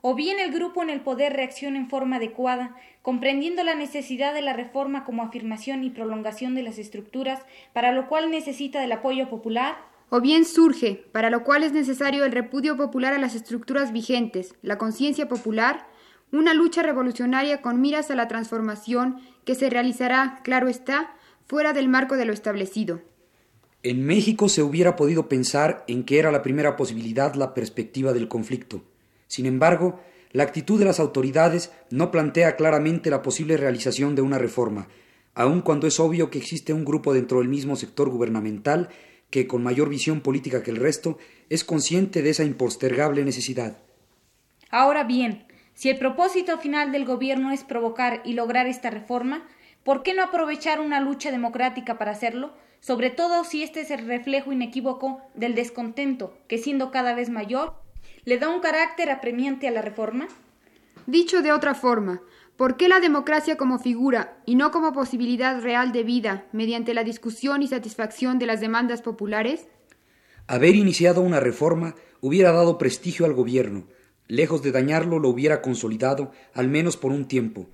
O 0.00 0.14
bien 0.14 0.38
el 0.38 0.52
grupo 0.52 0.82
en 0.82 0.90
el 0.90 1.00
poder 1.00 1.34
reacciona 1.34 1.78
en 1.78 1.90
forma 1.90 2.16
adecuada, 2.16 2.76
comprendiendo 3.02 3.62
la 3.62 3.74
necesidad 3.74 4.32
de 4.32 4.42
la 4.42 4.52
reforma 4.52 5.04
como 5.04 5.22
afirmación 5.22 5.84
y 5.84 5.90
prolongación 5.90 6.54
de 6.54 6.62
las 6.62 6.78
estructuras, 6.78 7.40
para 7.72 7.92
lo 7.92 8.08
cual 8.08 8.30
necesita 8.30 8.80
del 8.80 8.92
apoyo 8.92 9.28
popular, 9.28 9.76
o 10.08 10.20
bien 10.20 10.44
surge, 10.44 11.04
para 11.10 11.30
lo 11.30 11.42
cual 11.42 11.64
es 11.64 11.72
necesario 11.72 12.24
el 12.24 12.30
repudio 12.30 12.76
popular 12.76 13.12
a 13.12 13.18
las 13.18 13.34
estructuras 13.34 13.92
vigentes, 13.92 14.54
la 14.62 14.78
conciencia 14.78 15.28
popular, 15.28 15.88
una 16.32 16.54
lucha 16.54 16.82
revolucionaria 16.82 17.62
con 17.62 17.80
miras 17.80 18.10
a 18.10 18.16
la 18.16 18.28
transformación 18.28 19.20
que 19.44 19.54
se 19.54 19.70
realizará, 19.70 20.40
claro 20.42 20.68
está, 20.68 21.14
fuera 21.46 21.72
del 21.72 21.88
marco 21.88 22.16
de 22.16 22.24
lo 22.24 22.32
establecido. 22.32 23.00
En 23.82 24.04
México 24.04 24.48
se 24.48 24.62
hubiera 24.62 24.96
podido 24.96 25.28
pensar 25.28 25.84
en 25.86 26.04
que 26.04 26.18
era 26.18 26.32
la 26.32 26.42
primera 26.42 26.76
posibilidad 26.76 27.34
la 27.34 27.54
perspectiva 27.54 28.12
del 28.12 28.26
conflicto. 28.26 28.82
Sin 29.28 29.46
embargo, 29.46 30.00
la 30.32 30.42
actitud 30.42 30.78
de 30.78 30.84
las 30.84 30.98
autoridades 30.98 31.70
no 31.90 32.10
plantea 32.10 32.56
claramente 32.56 33.10
la 33.10 33.22
posible 33.22 33.56
realización 33.56 34.14
de 34.14 34.22
una 34.22 34.38
reforma, 34.38 34.88
aun 35.34 35.60
cuando 35.60 35.86
es 35.86 36.00
obvio 36.00 36.30
que 36.30 36.38
existe 36.38 36.72
un 36.72 36.84
grupo 36.84 37.14
dentro 37.14 37.38
del 37.38 37.48
mismo 37.48 37.76
sector 37.76 38.08
gubernamental 38.08 38.88
que, 39.30 39.46
con 39.46 39.62
mayor 39.62 39.88
visión 39.88 40.20
política 40.20 40.62
que 40.62 40.70
el 40.70 40.78
resto, 40.78 41.18
es 41.48 41.62
consciente 41.62 42.22
de 42.22 42.30
esa 42.30 42.44
impostergable 42.44 43.24
necesidad. 43.24 43.78
Ahora 44.70 45.04
bien, 45.04 45.46
si 45.76 45.90
el 45.90 45.98
propósito 45.98 46.56
final 46.56 46.90
del 46.90 47.04
gobierno 47.04 47.52
es 47.52 47.62
provocar 47.62 48.22
y 48.24 48.32
lograr 48.32 48.66
esta 48.66 48.88
reforma, 48.88 49.46
¿por 49.84 50.02
qué 50.02 50.14
no 50.14 50.22
aprovechar 50.22 50.80
una 50.80 51.00
lucha 51.00 51.30
democrática 51.30 51.98
para 51.98 52.12
hacerlo? 52.12 52.54
Sobre 52.80 53.10
todo 53.10 53.44
si 53.44 53.62
este 53.62 53.82
es 53.82 53.90
el 53.90 54.06
reflejo 54.06 54.52
inequívoco 54.52 55.20
del 55.34 55.54
descontento, 55.54 56.34
que 56.48 56.56
siendo 56.56 56.90
cada 56.90 57.14
vez 57.14 57.28
mayor, 57.28 57.74
le 58.24 58.38
da 58.38 58.48
un 58.48 58.60
carácter 58.60 59.10
apremiante 59.10 59.68
a 59.68 59.70
la 59.70 59.82
reforma. 59.82 60.28
Dicho 61.06 61.42
de 61.42 61.52
otra 61.52 61.74
forma, 61.74 62.22
¿por 62.56 62.78
qué 62.78 62.88
la 62.88 62.98
democracia 62.98 63.58
como 63.58 63.78
figura 63.78 64.38
y 64.46 64.54
no 64.54 64.70
como 64.70 64.94
posibilidad 64.94 65.60
real 65.60 65.92
de 65.92 66.04
vida 66.04 66.46
mediante 66.52 66.94
la 66.94 67.04
discusión 67.04 67.60
y 67.62 67.68
satisfacción 67.68 68.38
de 68.38 68.46
las 68.46 68.60
demandas 68.62 69.02
populares? 69.02 69.68
Haber 70.46 70.74
iniciado 70.74 71.20
una 71.20 71.38
reforma 71.38 71.96
hubiera 72.22 72.52
dado 72.52 72.78
prestigio 72.78 73.26
al 73.26 73.34
gobierno, 73.34 73.84
Lejos 74.28 74.62
de 74.62 74.72
dañarlo, 74.72 75.18
lo 75.18 75.28
hubiera 75.28 75.62
consolidado, 75.62 76.32
al 76.52 76.68
menos 76.68 76.96
por 76.96 77.12
un 77.12 77.26
tiempo. 77.28 77.68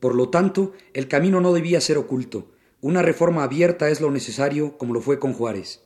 Por 0.00 0.14
lo 0.14 0.30
tanto, 0.30 0.72
el 0.94 1.06
camino 1.06 1.40
no 1.40 1.52
debía 1.52 1.80
ser 1.80 1.98
oculto. 1.98 2.50
Una 2.80 3.02
reforma 3.02 3.44
abierta 3.44 3.88
es 3.90 4.00
lo 4.00 4.10
necesario, 4.10 4.76
como 4.78 4.94
lo 4.94 5.00
fue 5.00 5.18
con 5.18 5.32
Juárez. 5.32 5.82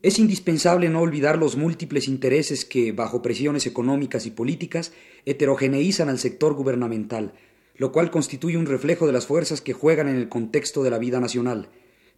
Es 0.00 0.18
indispensable 0.18 0.88
no 0.88 1.00
olvidar 1.00 1.38
los 1.38 1.56
múltiples 1.56 2.08
intereses 2.08 2.64
que, 2.64 2.92
bajo 2.92 3.22
presiones 3.22 3.66
económicas 3.66 4.26
y 4.26 4.30
políticas, 4.30 4.92
heterogeneizan 5.26 6.08
al 6.08 6.18
sector 6.18 6.54
gubernamental, 6.54 7.34
lo 7.76 7.92
cual 7.92 8.10
constituye 8.10 8.56
un 8.56 8.66
reflejo 8.66 9.06
de 9.06 9.12
las 9.12 9.26
fuerzas 9.26 9.60
que 9.60 9.74
juegan 9.74 10.08
en 10.08 10.16
el 10.16 10.28
contexto 10.28 10.82
de 10.82 10.90
la 10.90 10.98
vida 10.98 11.20
nacional. 11.20 11.68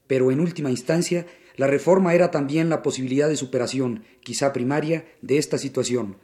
Pero, 0.06 0.30
en 0.30 0.40
última 0.40 0.70
instancia, 0.70 1.26
la 1.56 1.66
reforma 1.66 2.14
era 2.14 2.30
también 2.30 2.68
la 2.68 2.82
posibilidad 2.82 3.28
de 3.28 3.36
superación, 3.36 4.04
quizá 4.22 4.52
primaria, 4.52 5.04
de 5.20 5.38
esta 5.38 5.58
situación. 5.58 6.16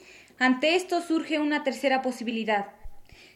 Ante 0.42 0.74
esto 0.74 1.02
surge 1.02 1.38
una 1.38 1.64
tercera 1.64 2.00
posibilidad. 2.00 2.68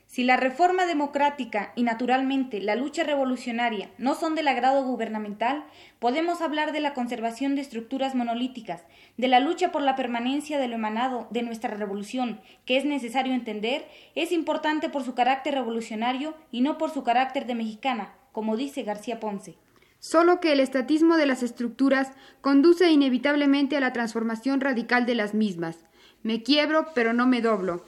Si 0.07 0.25
la 0.25 0.39
reforma 0.39 0.87
democrática 0.87 1.75
y 1.77 1.83
naturalmente 1.83 2.63
la 2.63 2.77
lucha 2.77 3.05
revolucionaria 3.05 3.91
no 3.99 4.15
son 4.15 4.35
del 4.35 4.49
agrado 4.49 4.83
gubernamental, 4.85 5.67
podemos 5.99 6.41
hablar 6.41 6.73
de 6.73 6.81
la 6.81 6.95
conservación 6.95 7.57
de 7.57 7.61
estructuras 7.61 8.15
monolíticas, 8.15 8.85
de 9.19 9.29
la 9.29 9.39
lucha 9.39 9.71
por 9.71 9.83
la 9.83 9.97
permanencia 9.97 10.59
de 10.59 10.67
lo 10.67 10.77
emanado 10.77 11.29
de 11.31 11.43
nuestra 11.43 11.75
revolución, 11.77 12.41
que 12.65 12.79
es 12.79 12.87
necesario 12.87 13.35
entender, 13.35 13.87
es 14.15 14.33
importante 14.33 14.89
por 14.89 15.05
su 15.05 15.15
carácter 15.15 15.53
revolucionario 15.53 16.35
y 16.51 16.63
no 16.63 16.79
por 16.79 16.91
su 16.91 17.05
carácter 17.05 17.45
de 17.45 17.55
mexicana, 17.55 18.15
como 18.33 18.57
dice 18.57 18.83
García 18.83 19.21
Ponce. 19.21 19.59
Solo 19.99 20.41
que 20.41 20.53
el 20.53 20.61
estatismo 20.61 21.19
de 21.19 21.27
las 21.27 21.43
estructuras 21.43 22.13
conduce 22.41 22.91
inevitablemente 22.91 23.77
a 23.77 23.81
la 23.81 23.93
transformación 23.93 24.63
radical 24.63 25.05
de 25.05 25.15
las 25.17 25.35
mismas, 25.35 25.85
me 26.25 26.43
quiebro 26.43 26.89
pero 26.95 27.13
no 27.13 27.29
me 27.29 27.41
doblo, 27.41 27.85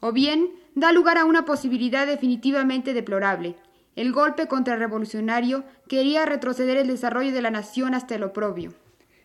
o 0.00 0.12
bien 0.12 0.48
da 0.74 0.92
lugar 0.92 1.18
a 1.18 1.26
una 1.26 1.44
posibilidad 1.44 2.06
definitivamente 2.06 2.94
deplorable, 2.94 3.56
el 3.96 4.12
golpe 4.12 4.46
contrarrevolucionario 4.46 5.64
quería 5.88 6.24
retroceder 6.24 6.78
el 6.78 6.86
desarrollo 6.86 7.32
de 7.32 7.42
la 7.42 7.50
nación 7.50 7.94
hasta 7.94 8.14
el 8.14 8.22
oprobio. 8.22 8.72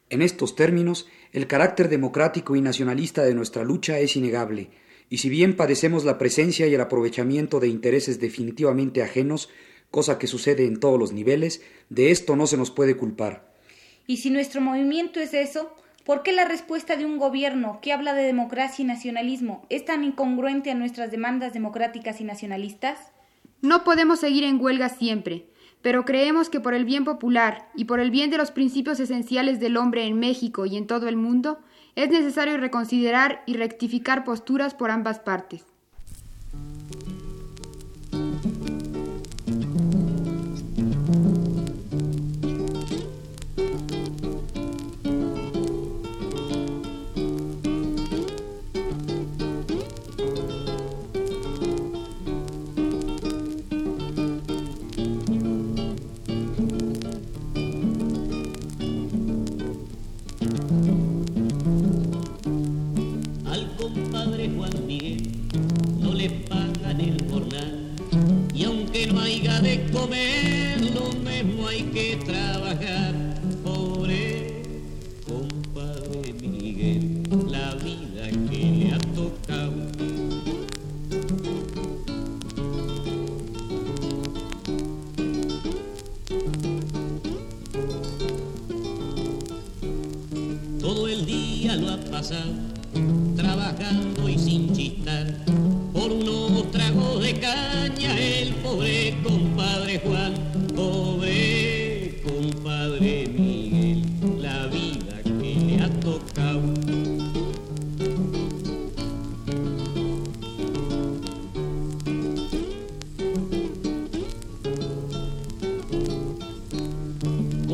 En 0.10 0.22
estos 0.22 0.55
términos, 0.55 1.07
el 1.31 1.48
carácter 1.48 1.88
democrático 1.88 2.55
y 2.55 2.62
nacionalista 2.62 3.24
de 3.24 3.36
nuestra 3.36 3.63
lucha 3.63 4.00
es 4.00 4.15
innegable, 4.15 4.72
y 5.10 5.19
si 5.19 5.29
bien 5.29 5.55
padecemos 5.55 6.03
la 6.03 6.17
presencia 6.17 6.67
y 6.67 6.74
el 6.74 6.81
aprovechamiento 6.81 7.60
de 7.60 7.67
intereses 7.67 8.19
definitivamente 8.19 9.03
ajenos, 9.03 9.50
cosa 9.91 10.17
que 10.17 10.27
sucede 10.27 10.65
en 10.65 10.79
todos 10.79 11.00
los 11.00 11.13
niveles, 11.13 11.62
de 11.89 12.12
esto 12.12 12.36
no 12.36 12.48
se 12.48 12.57
nos 12.57 12.72
puede 12.72 12.98
culpar. 12.98 13.53
Y 14.07 14.17
si 14.17 14.29
nuestro 14.29 14.62
movimiento 14.62 15.19
es 15.19 15.34
eso, 15.34 15.74
¿Por 16.05 16.21
qué 16.21 16.33
la 16.33 16.45
respuesta 16.45 16.97
de 16.97 17.03
un 17.03 17.17
gobierno 17.17 17.79
que 17.81 17.91
habla 17.91 18.13
de 18.13 18.21
democracia 18.21 18.83
y 18.83 18.85
nacionalismo 18.85 19.65
es 19.69 19.85
tan 19.85 20.03
incongruente 20.03 20.69
a 20.69 20.75
nuestras 20.75 21.09
demandas 21.09 21.51
democráticas 21.51 22.21
y 22.21 22.24
nacionalistas? 22.24 23.12
No 23.62 23.83
podemos 23.83 24.19
seguir 24.19 24.43
en 24.43 24.62
huelga 24.62 24.89
siempre, 24.89 25.47
pero 25.81 26.05
creemos 26.05 26.51
que 26.51 26.59
por 26.59 26.75
el 26.75 26.85
bien 26.85 27.05
popular 27.05 27.69
y 27.74 27.85
por 27.85 28.00
el 28.00 28.12
bien 28.12 28.29
de 28.29 28.38
los 28.38 28.51
principios 28.51 29.00
esenciales 29.00 29.59
del 29.59 29.77
hombre 29.77 30.05
en 30.05 30.19
México 30.19 30.67
y 30.67 30.77
en 30.77 30.85
todo 30.85 31.07
el 31.07 31.15
mundo, 31.15 31.57
es 31.95 32.12
necesario 32.12 32.57
reconsiderar 32.57 33.41
y 33.47 33.55
rectificar 33.55 34.24
posturas 34.24 34.75
por 34.75 34.91
ambas 34.91 35.17
partes. 35.17 35.65
viejo 64.48 64.64
Antier 64.64 65.22
no 66.00 66.14
le 66.14 66.30
pagan 66.30 67.02
el 67.02 67.18
jornal. 67.30 67.96
Y 68.54 68.64
aunque 68.64 69.08
no 69.08 69.20
haya 69.20 69.60
de 69.62 69.86
comer 69.92 70.45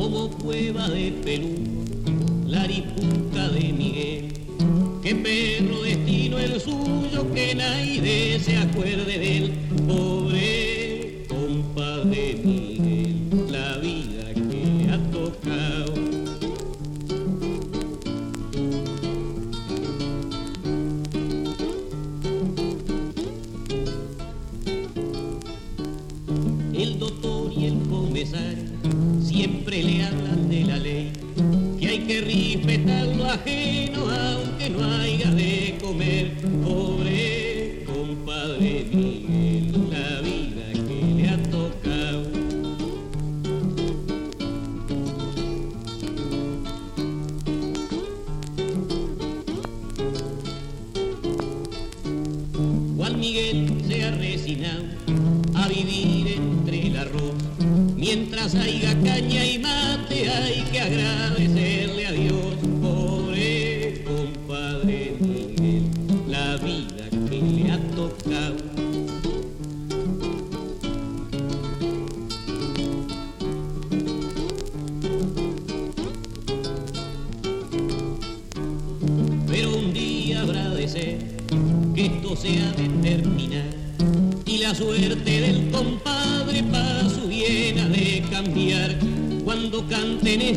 Como 0.02 0.28
cueva 0.30 0.88
de 0.88 1.12
Perú, 1.24 1.54
la 2.44 2.62
aripuca 2.62 3.48
de 3.50 3.72
Miguel, 3.72 4.32
que 5.00 5.14
perro 5.14 5.80
destino 5.82 6.40
el 6.40 6.60
suyo, 6.60 7.32
que 7.32 7.54
nadie 7.54 8.40
se 8.40 8.56
acuerde 8.56 9.16
de 9.16 9.36
él, 9.38 9.52
pobre 9.86 10.21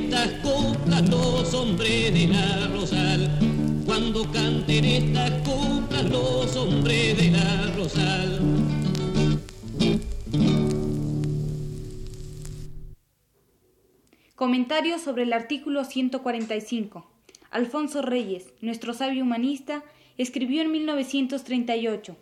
estas 0.05 0.31
coplas 0.43 1.09
los 1.09 1.53
hombres 1.55 2.13
de 2.13 2.27
la 2.27 2.67
Rosal, 2.67 3.27
cuando 3.85 4.31
canten 4.31 4.85
estas 4.85 5.31
coplas 5.41 6.03
los 6.11 6.55
hombres 6.55 7.17
de 7.17 7.31
la 7.31 7.71
Rosal. 7.75 8.39
Comentario 14.35 14.99
sobre 14.99 15.23
el 15.23 15.33
artículo 15.33 15.83
145. 15.83 17.09
Alfonso 17.49 18.03
Reyes, 18.03 18.53
nuestro 18.61 18.93
sabio 18.93 19.23
humanista, 19.23 19.83
escribió 20.19 20.61
en 20.61 20.71
1938. 20.71 22.15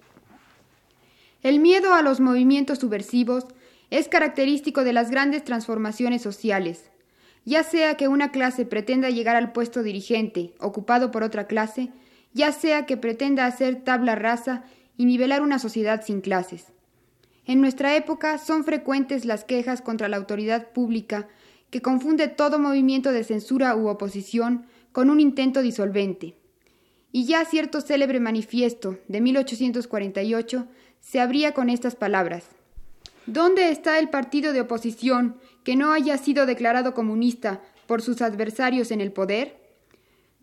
El 1.41 1.59
miedo 1.59 1.93
a 1.93 2.01
los 2.01 2.21
movimientos 2.21 2.79
subversivos 2.79 3.45
es 3.89 4.07
característico 4.07 4.85
de 4.85 4.93
las 4.93 5.11
grandes 5.11 5.43
transformaciones 5.43 6.21
sociales, 6.21 6.92
ya 7.45 7.63
sea 7.63 7.95
que 7.95 8.07
una 8.07 8.31
clase 8.31 8.65
pretenda 8.65 9.09
llegar 9.09 9.35
al 9.35 9.51
puesto 9.51 9.83
dirigente 9.83 10.53
ocupado 10.59 11.11
por 11.11 11.23
otra 11.23 11.47
clase, 11.47 11.91
ya 12.33 12.51
sea 12.51 12.85
que 12.85 12.97
pretenda 12.97 13.45
hacer 13.45 13.83
tabla 13.83 14.15
rasa 14.15 14.63
y 14.97 15.05
nivelar 15.05 15.41
una 15.41 15.59
sociedad 15.59 16.03
sin 16.03 16.21
clases. 16.21 16.67
En 17.45 17.59
nuestra 17.59 17.95
época 17.95 18.37
son 18.37 18.63
frecuentes 18.63 19.25
las 19.25 19.43
quejas 19.43 19.81
contra 19.81 20.07
la 20.07 20.17
autoridad 20.17 20.71
pública 20.71 21.27
que 21.69 21.81
confunde 21.81 22.27
todo 22.27 22.59
movimiento 22.59 23.11
de 23.11 23.23
censura 23.23 23.75
u 23.75 23.87
oposición 23.87 24.65
con 24.91 25.09
un 25.09 25.19
intento 25.19 25.61
disolvente. 25.61 26.37
Y 27.11 27.25
ya 27.25 27.43
cierto 27.45 27.81
célebre 27.81 28.19
manifiesto 28.19 28.99
de 29.07 29.21
1848 29.21 30.67
se 31.01 31.19
abría 31.19 31.53
con 31.53 31.69
estas 31.69 31.95
palabras. 31.95 32.45
¿Dónde 33.25 33.69
está 33.69 33.99
el 33.99 34.09
partido 34.09 34.53
de 34.53 34.61
oposición 34.61 35.37
que 35.63 35.75
no 35.75 35.91
haya 35.93 36.17
sido 36.17 36.45
declarado 36.45 36.93
comunista 36.93 37.61
por 37.87 38.01
sus 38.01 38.21
adversarios 38.21 38.91
en 38.91 39.01
el 39.01 39.11
poder? 39.11 39.61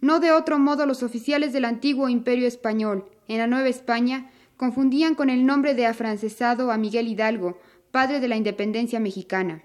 No 0.00 0.18
de 0.20 0.32
otro 0.32 0.58
modo 0.58 0.86
los 0.86 1.02
oficiales 1.02 1.52
del 1.52 1.64
antiguo 1.64 2.08
imperio 2.08 2.46
español, 2.46 3.04
en 3.28 3.38
la 3.38 3.46
Nueva 3.46 3.68
España, 3.68 4.30
confundían 4.56 5.14
con 5.14 5.30
el 5.30 5.46
nombre 5.46 5.74
de 5.74 5.86
afrancesado 5.86 6.70
a 6.70 6.78
Miguel 6.78 7.08
Hidalgo, 7.08 7.58
padre 7.90 8.20
de 8.20 8.28
la 8.28 8.36
independencia 8.36 9.00
mexicana. 9.00 9.62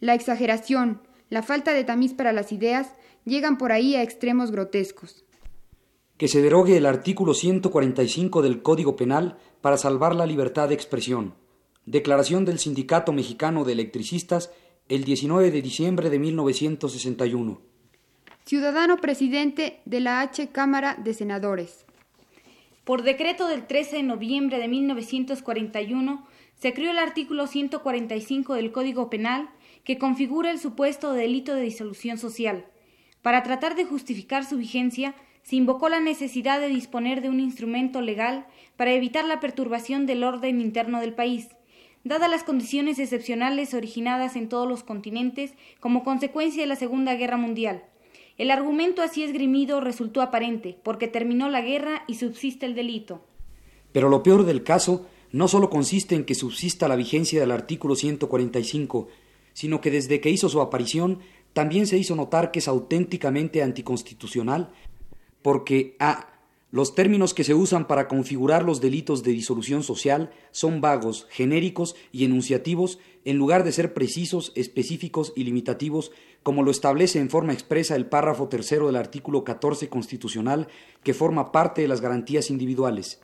La 0.00 0.14
exageración, 0.14 1.02
la 1.30 1.42
falta 1.42 1.72
de 1.72 1.84
tamiz 1.84 2.14
para 2.14 2.32
las 2.32 2.52
ideas, 2.52 2.94
llegan 3.24 3.58
por 3.58 3.72
ahí 3.72 3.96
a 3.96 4.02
extremos 4.02 4.50
grotescos. 4.50 5.24
Que 6.16 6.28
se 6.28 6.42
derogue 6.42 6.76
el 6.76 6.86
artículo 6.86 7.34
145 7.34 8.42
del 8.42 8.62
Código 8.62 8.96
Penal 8.96 9.38
para 9.60 9.76
salvar 9.76 10.14
la 10.14 10.26
libertad 10.26 10.68
de 10.68 10.74
expresión. 10.74 11.34
Declaración 11.86 12.44
del 12.44 12.58
Sindicato 12.58 13.12
Mexicano 13.12 13.64
de 13.64 13.72
Electricistas 13.72 14.50
el 14.88 15.04
19 15.04 15.50
de 15.50 15.62
diciembre 15.62 16.10
de 16.10 16.18
1961. 16.18 17.58
Ciudadano 18.44 18.98
presidente 18.98 19.80
de 19.86 20.00
la 20.00 20.20
H 20.20 20.48
Cámara 20.48 20.98
de 21.02 21.14
Senadores. 21.14 21.86
Por 22.84 23.02
decreto 23.02 23.48
del 23.48 23.66
13 23.66 23.96
de 23.96 24.02
noviembre 24.02 24.58
de 24.58 24.68
1941 24.68 26.26
se 26.60 26.74
creó 26.74 26.90
el 26.90 26.98
artículo 26.98 27.46
145 27.46 28.52
del 28.52 28.72
Código 28.72 29.08
Penal 29.08 29.48
que 29.84 29.96
configura 29.96 30.50
el 30.50 30.58
supuesto 30.58 31.14
delito 31.14 31.54
de 31.54 31.62
disolución 31.62 32.18
social. 32.18 32.66
Para 33.22 33.42
tratar 33.42 33.76
de 33.76 33.86
justificar 33.86 34.44
su 34.44 34.58
vigencia, 34.58 35.14
se 35.42 35.56
invocó 35.56 35.88
la 35.88 36.00
necesidad 36.00 36.60
de 36.60 36.68
disponer 36.68 37.22
de 37.22 37.30
un 37.30 37.40
instrumento 37.40 38.02
legal 38.02 38.46
para 38.76 38.92
evitar 38.92 39.24
la 39.24 39.40
perturbación 39.40 40.04
del 40.04 40.24
orden 40.24 40.60
interno 40.60 41.00
del 41.00 41.14
país, 41.14 41.48
dadas 42.04 42.30
las 42.30 42.44
condiciones 42.44 42.98
excepcionales 42.98 43.74
originadas 43.74 44.36
en 44.36 44.48
todos 44.48 44.68
los 44.68 44.84
continentes 44.84 45.54
como 45.80 46.04
consecuencia 46.04 46.62
de 46.62 46.68
la 46.68 46.76
Segunda 46.76 47.14
Guerra 47.14 47.36
Mundial. 47.36 47.84
El 48.36 48.50
argumento 48.50 49.02
así 49.02 49.22
esgrimido 49.22 49.80
resultó 49.80 50.20
aparente, 50.20 50.78
porque 50.82 51.08
terminó 51.08 51.48
la 51.48 51.62
guerra 51.62 52.04
y 52.06 52.14
subsiste 52.14 52.66
el 52.66 52.74
delito. 52.74 53.24
Pero 53.92 54.08
lo 54.08 54.22
peor 54.22 54.44
del 54.44 54.64
caso 54.64 55.06
no 55.30 55.48
solo 55.48 55.70
consiste 55.70 56.14
en 56.14 56.24
que 56.24 56.34
subsista 56.34 56.88
la 56.88 56.96
vigencia 56.96 57.40
del 57.40 57.52
artículo 57.52 57.94
145, 57.96 59.08
sino 59.52 59.80
que 59.80 59.90
desde 59.90 60.20
que 60.20 60.30
hizo 60.30 60.48
su 60.48 60.60
aparición 60.60 61.20
también 61.52 61.86
se 61.86 61.96
hizo 61.96 62.16
notar 62.16 62.50
que 62.50 62.58
es 62.58 62.68
auténticamente 62.68 63.62
anticonstitucional, 63.62 64.70
porque 65.42 65.96
a. 66.00 66.33
Los 66.74 66.96
términos 66.96 67.34
que 67.34 67.44
se 67.44 67.54
usan 67.54 67.86
para 67.86 68.08
configurar 68.08 68.64
los 68.64 68.80
delitos 68.80 69.22
de 69.22 69.30
disolución 69.30 69.84
social 69.84 70.32
son 70.50 70.80
vagos, 70.80 71.28
genéricos 71.30 71.94
y 72.10 72.24
enunciativos 72.24 72.98
en 73.24 73.36
lugar 73.36 73.62
de 73.62 73.70
ser 73.70 73.94
precisos, 73.94 74.50
específicos 74.56 75.32
y 75.36 75.44
limitativos, 75.44 76.10
como 76.42 76.64
lo 76.64 76.72
establece 76.72 77.20
en 77.20 77.30
forma 77.30 77.52
expresa 77.52 77.94
el 77.94 78.06
párrafo 78.06 78.48
tercero 78.48 78.88
del 78.88 78.96
artículo 78.96 79.44
14 79.44 79.88
constitucional, 79.88 80.66
que 81.04 81.14
forma 81.14 81.52
parte 81.52 81.82
de 81.82 81.86
las 81.86 82.00
garantías 82.00 82.50
individuales. 82.50 83.20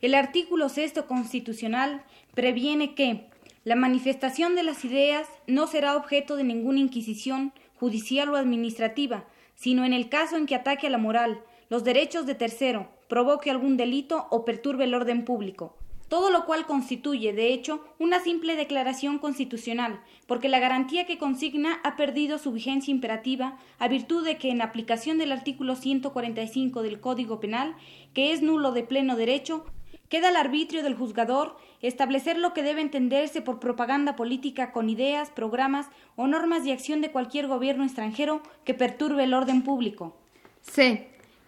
El 0.00 0.14
artículo 0.14 0.68
sexto 0.68 1.08
constitucional 1.08 2.04
previene 2.34 2.94
que 2.94 3.26
la 3.64 3.74
manifestación 3.74 4.54
de 4.54 4.62
las 4.62 4.84
ideas 4.84 5.26
no 5.48 5.66
será 5.66 5.96
objeto 5.96 6.36
de 6.36 6.44
ninguna 6.44 6.78
inquisición 6.78 7.52
judicial 7.80 8.28
o 8.28 8.36
administrativa, 8.36 9.24
sino 9.56 9.84
en 9.84 9.92
el 9.92 10.08
caso 10.08 10.36
en 10.36 10.46
que 10.46 10.54
ataque 10.54 10.86
a 10.86 10.90
la 10.90 10.98
moral, 10.98 11.42
los 11.70 11.84
derechos 11.84 12.26
de 12.26 12.34
tercero, 12.34 12.88
provoque 13.08 13.50
algún 13.50 13.76
delito 13.76 14.26
o 14.30 14.44
perturbe 14.44 14.84
el 14.84 14.94
orden 14.94 15.24
público. 15.24 15.76
todo 16.08 16.30
lo 16.30 16.44
cual 16.44 16.66
constituye, 16.66 17.32
de 17.32 17.52
hecho, 17.52 17.84
una 18.00 18.18
simple 18.18 18.56
declaración 18.56 19.20
constitucional, 19.20 20.00
porque 20.26 20.48
la 20.48 20.58
garantía 20.58 21.06
que 21.06 21.18
consigna 21.18 21.78
ha 21.84 21.94
perdido 21.94 22.38
su 22.38 22.50
vigencia 22.50 22.90
imperativa 22.90 23.58
a 23.78 23.86
virtud 23.86 24.24
de 24.24 24.36
que 24.36 24.50
en 24.50 24.60
aplicación 24.60 25.18
del 25.18 25.30
artículo 25.30 25.76
145 25.76 26.82
del 26.82 26.98
Código 26.98 27.38
Penal, 27.38 27.76
que 28.12 28.32
es 28.32 28.42
nulo 28.42 28.72
de 28.72 28.82
pleno 28.82 29.14
derecho, 29.14 29.64
queda 30.08 30.30
al 30.30 30.36
arbitrio 30.36 30.82
del 30.82 30.96
juzgador 30.96 31.56
establecer 31.80 32.36
lo 32.36 32.54
que 32.54 32.64
debe 32.64 32.80
entenderse 32.80 33.40
por 33.40 33.60
propaganda 33.60 34.16
política 34.16 34.72
con 34.72 34.90
ideas, 34.90 35.30
programas 35.30 35.86
o 36.16 36.26
normas 36.26 36.64
de 36.64 36.72
acción 36.72 37.02
de 37.02 37.12
cualquier 37.12 37.46
gobierno 37.46 37.84
extranjero 37.84 38.42
que 38.64 38.74
perturbe 38.74 39.22
el 39.22 39.32
orden 39.32 39.62
público. 39.62 40.16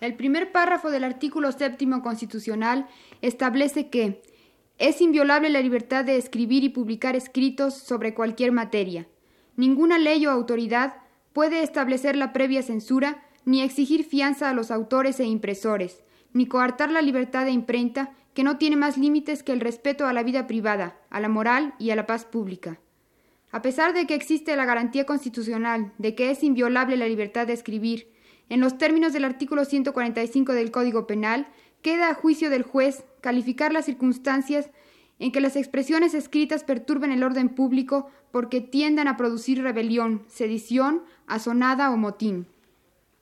El 0.03 0.17
primer 0.17 0.51
párrafo 0.51 0.91
del 0.91 1.05
artículo 1.05 1.53
séptimo 1.53 2.03
constitucional 2.03 2.89
establece 3.21 3.89
que 3.89 4.21
es 4.79 5.01
inviolable 5.01 5.49
la 5.49 5.61
libertad 5.61 6.05
de 6.05 6.17
escribir 6.17 6.65
y 6.65 6.71
publicar 6.71 7.15
escritos 7.15 7.75
sobre 7.75 8.13
cualquier 8.13 8.51
materia. 8.51 9.07
Ninguna 9.55 9.99
ley 9.99 10.27
o 10.27 10.33
autoridad 10.33 10.95
puede 11.33 11.63
establecer 11.63 12.17
la 12.17 12.33
previa 12.33 12.65
censura, 12.65 13.23
ni 13.45 13.63
exigir 13.63 14.03
fianza 14.03 14.51
a 14.51 14.55
los 14.55 14.73
autores 14.73 15.21
e 15.21 15.25
impresores, 15.25 16.03
ni 16.33 16.47
coartar 16.47 16.91
la 16.91 17.01
libertad 17.01 17.45
de 17.45 17.53
imprenta, 17.53 18.13
que 18.35 18.43
no 18.43 18.59
tiene 18.59 18.75
más 18.75 18.99
límites 18.99 19.45
que 19.45 19.53
el 19.53 19.61
respeto 19.61 20.09
a 20.09 20.13
la 20.13 20.25
vida 20.25 20.49
privada, 20.49 20.97
a 21.11 21.21
la 21.21 21.29
moral 21.29 21.75
y 21.79 21.91
a 21.91 21.97
la 21.97 22.07
paz 22.07 22.25
pública. 22.25 22.81
A 23.53 23.63
pesar 23.63 23.95
de 23.95 24.09
que 24.09 24.15
existe 24.15 24.57
la 24.57 24.65
garantía 24.65 25.07
constitucional 25.07 25.93
de 25.99 26.17
que 26.17 26.33
es 26.33 26.43
inviolable 26.43 26.97
la 26.97 27.07
libertad 27.07 27.47
de 27.47 27.53
escribir, 27.53 28.09
en 28.49 28.61
los 28.61 28.79
términos 28.79 29.13
del 29.13 29.25
artículo 29.25 29.65
145 29.65 30.53
del 30.53 30.71
Código 30.71 31.07
Penal, 31.07 31.49
queda 31.83 32.11
a 32.11 32.15
juicio 32.15 32.51
del 32.51 32.63
juez 32.63 33.05
calificar 33.21 33.73
las 33.73 33.87
circunstancias 33.87 34.71
en 35.19 35.33
que 35.33 35.41
las 35.41 35.57
expresiones 35.57 36.15
escritas 36.15 36.65
perturben 36.65 37.13
el 37.13 37.23
orden 37.23 37.49
público 37.49 38.09
porque 38.31 38.61
tiendan 38.61 39.09
a 39.09 39.17
producir 39.17 39.63
rebelión, 39.63 40.23
sedición, 40.29 41.03
asonada 41.27 41.91
o 41.91 41.97
motín. 41.97 42.47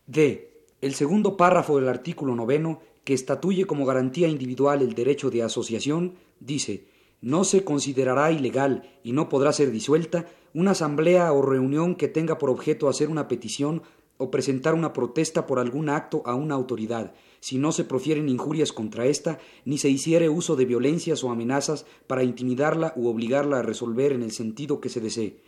D. 0.06 0.50
El 0.80 0.94
segundo 0.94 1.36
párrafo 1.36 1.78
del 1.78 1.88
artículo 1.88 2.34
noveno, 2.34 2.80
que 3.04 3.12
estatuye 3.12 3.66
como 3.66 3.84
garantía 3.84 4.28
individual 4.28 4.82
el 4.82 4.94
derecho 4.94 5.30
de 5.30 5.42
asociación, 5.42 6.14
dice 6.38 6.86
no 7.20 7.44
se 7.44 7.64
considerará 7.64 8.32
ilegal 8.32 8.88
y 9.02 9.12
no 9.12 9.28
podrá 9.28 9.52
ser 9.52 9.70
disuelta 9.70 10.26
una 10.54 10.72
asamblea 10.72 11.32
o 11.32 11.42
reunión 11.42 11.94
que 11.94 12.08
tenga 12.08 12.38
por 12.38 12.50
objeto 12.50 12.88
hacer 12.88 13.08
una 13.08 13.28
petición 13.28 13.82
o 14.20 14.30
presentar 14.30 14.74
una 14.74 14.92
protesta 14.92 15.46
por 15.46 15.58
algún 15.58 15.88
acto 15.88 16.22
a 16.26 16.34
una 16.36 16.54
autoridad, 16.54 17.14
si 17.40 17.58
no 17.58 17.72
se 17.72 17.84
profieren 17.84 18.28
injurias 18.28 18.72
contra 18.72 19.06
ésta, 19.06 19.38
ni 19.64 19.78
se 19.78 19.88
hiciere 19.88 20.28
uso 20.28 20.54
de 20.54 20.66
violencias 20.66 21.24
o 21.24 21.30
amenazas 21.30 21.86
para 22.06 22.22
intimidarla 22.22 22.92
u 22.96 23.08
obligarla 23.08 23.58
a 23.58 23.62
resolver 23.62 24.12
en 24.12 24.22
el 24.22 24.30
sentido 24.30 24.80
que 24.80 24.90
se 24.90 25.00
desee. 25.00 25.40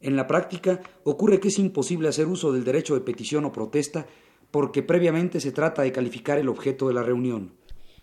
En 0.00 0.16
la 0.16 0.26
práctica 0.26 0.80
ocurre 1.04 1.40
que 1.40 1.48
es 1.48 1.58
imposible 1.58 2.08
hacer 2.08 2.26
uso 2.26 2.52
del 2.52 2.64
derecho 2.64 2.94
de 2.94 3.00
petición 3.00 3.44
o 3.44 3.52
protesta 3.52 4.06
porque 4.50 4.82
previamente 4.82 5.40
se 5.40 5.50
trata 5.50 5.82
de 5.82 5.92
calificar 5.92 6.38
el 6.38 6.48
objeto 6.48 6.88
de 6.88 6.94
la 6.94 7.02
reunión. 7.02 7.52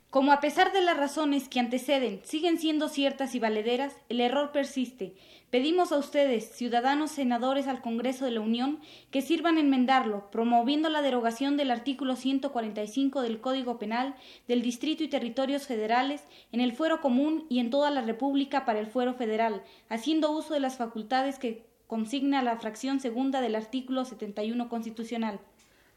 Como 0.10 0.32
a 0.32 0.40
pesar 0.40 0.74
de 0.74 0.82
las 0.82 0.98
razones 0.98 1.48
que 1.48 1.60
anteceden 1.60 2.22
siguen 2.24 2.58
siendo 2.58 2.90
ciertas 2.90 3.36
y 3.36 3.40
valederas, 3.40 3.96
el 4.10 4.22
error 4.22 4.52
persiste. 4.52 5.14
Pedimos 5.52 5.92
a 5.92 5.98
ustedes, 5.98 6.50
ciudadanos 6.50 7.12
senadores 7.12 7.68
al 7.68 7.80
Congreso 7.82 8.26
de 8.26 8.32
la 8.32 8.42
Unión, 8.42 8.80
que 9.12 9.22
sirvan 9.22 9.60
enmendarlo, 9.60 10.32
promoviendo 10.32 10.90
la 10.90 11.04
derogación 11.04 11.58
del 11.58 11.70
artículo 11.70 12.16
145 12.16 13.22
del 13.22 13.40
Código 13.40 13.78
Penal 13.78 14.16
del 14.48 14.64
Distrito 14.64 15.04
y 15.04 15.10
Territorios 15.10 15.68
Federales 15.68 16.24
en 16.52 16.62
el 16.62 16.74
fuero 16.74 17.02
común 17.02 17.46
y 17.48 17.60
en 17.60 17.70
toda 17.70 17.92
la 17.92 18.02
República 18.02 18.66
para 18.66 18.80
el 18.80 18.88
fuero 18.88 19.14
federal, 19.14 19.62
haciendo 19.90 20.32
uso 20.32 20.56
de 20.56 20.60
las 20.60 20.78
facultades 20.78 21.38
que 21.38 21.68
consigna 21.86 22.42
la 22.42 22.58
fracción 22.58 23.00
segunda 23.00 23.42
del 23.42 23.56
artículo 23.56 24.06
71 24.06 24.70
constitucional. 24.70 25.40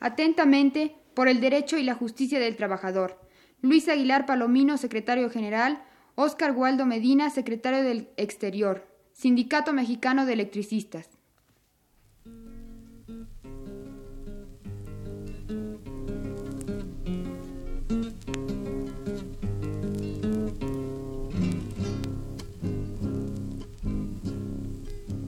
Atentamente, 0.00 0.96
por 1.14 1.28
el 1.28 1.40
derecho 1.40 1.78
y 1.78 1.82
la 1.82 1.94
justicia 1.94 2.38
del 2.38 2.56
trabajador. 2.56 3.31
Luis 3.62 3.88
Aguilar 3.88 4.26
Palomino, 4.26 4.76
secretario 4.76 5.30
general, 5.30 5.84
Óscar 6.16 6.50
Waldo 6.50 6.84
Medina, 6.84 7.30
secretario 7.30 7.84
del 7.84 8.08
Exterior, 8.16 8.84
Sindicato 9.12 9.72
Mexicano 9.72 10.26
de 10.26 10.32
Electricistas. 10.32 11.08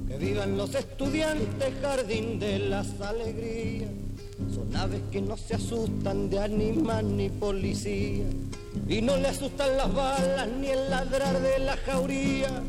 Que 0.09 0.19
vivan 0.19 0.57
los 0.57 0.75
estudiantes, 0.75 1.73
jardín 1.81 2.41
de 2.41 2.59
las 2.59 3.01
alegrías 3.01 4.14
son 4.55 4.75
aves 4.77 5.01
que 5.11 5.21
no 5.21 5.37
se 5.37 5.55
asustan 5.55 6.31
de 6.31 6.39
animal 6.39 7.17
ni 7.17 7.29
policía. 7.29 8.25
Y 8.89 9.01
no 9.03 9.17
le 9.17 9.29
asustan 9.29 9.77
las 9.77 9.95
balas 9.95 10.49
ni 10.61 10.69
el 10.69 10.91
ladrar 10.91 11.41
de 11.41 11.59
la 11.61 11.77
jauría. 11.77 12.63